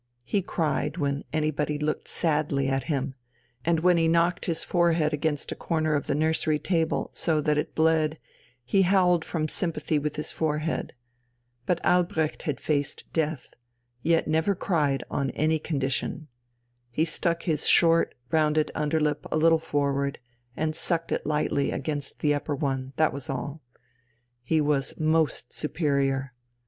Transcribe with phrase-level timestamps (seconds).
[0.25, 3.13] He cried, when anybody "looked sadly" at him,
[3.63, 7.59] and when he knocked his forehead against a corner of the nursery table, so that
[7.59, 8.17] it bled,
[8.65, 10.93] he howled from sympathy with his forehead.
[11.67, 13.49] But Albrecht had faced Death,
[14.01, 16.29] yet never cried on any condition.
[16.89, 20.17] He stuck his short, rounded underlip a little forward,
[20.57, 23.61] and sucked it lightly against the upper one that was all.
[24.41, 26.33] He was most superior.